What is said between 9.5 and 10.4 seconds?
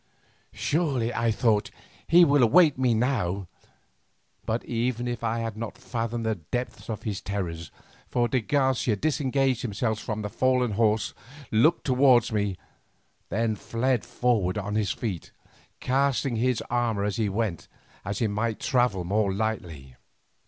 himself from the